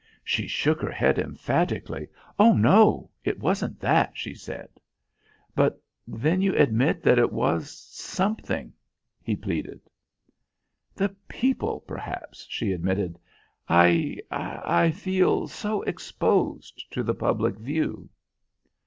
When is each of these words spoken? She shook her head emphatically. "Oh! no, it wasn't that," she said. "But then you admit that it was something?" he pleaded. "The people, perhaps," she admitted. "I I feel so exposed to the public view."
She 0.23 0.47
shook 0.47 0.81
her 0.81 0.89
head 0.89 1.19
emphatically. 1.19 2.07
"Oh! 2.39 2.53
no, 2.55 3.11
it 3.23 3.39
wasn't 3.39 3.79
that," 3.81 4.17
she 4.17 4.33
said. 4.33 4.69
"But 5.55 5.79
then 6.07 6.41
you 6.41 6.55
admit 6.55 7.03
that 7.03 7.19
it 7.19 7.31
was 7.31 7.69
something?" 7.69 8.73
he 9.21 9.35
pleaded. 9.35 9.79
"The 10.95 11.09
people, 11.27 11.81
perhaps," 11.81 12.47
she 12.49 12.71
admitted. 12.71 13.19
"I 13.69 14.17
I 14.31 14.89
feel 14.89 15.47
so 15.47 15.83
exposed 15.83 16.83
to 16.93 17.03
the 17.03 17.13
public 17.13 17.59
view." 17.59 18.09